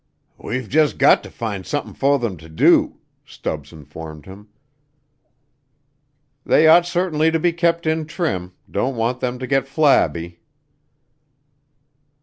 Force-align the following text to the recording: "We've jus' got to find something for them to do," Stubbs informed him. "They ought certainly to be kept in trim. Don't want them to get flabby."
"We've 0.39 0.67
jus' 0.67 0.93
got 0.93 1.21
to 1.21 1.29
find 1.29 1.63
something 1.63 1.93
for 1.93 2.17
them 2.17 2.35
to 2.37 2.49
do," 2.49 2.97
Stubbs 3.23 3.71
informed 3.71 4.25
him. 4.25 4.47
"They 6.43 6.67
ought 6.67 6.87
certainly 6.87 7.29
to 7.29 7.39
be 7.39 7.53
kept 7.53 7.85
in 7.85 8.07
trim. 8.07 8.53
Don't 8.67 8.95
want 8.95 9.19
them 9.19 9.37
to 9.37 9.45
get 9.45 9.67
flabby." 9.67 10.39